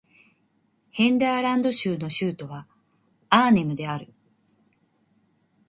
[0.89, 2.65] ヘルダーラント州の州都は
[3.29, 4.11] アーネムである